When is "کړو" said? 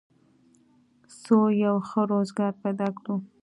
2.97-3.15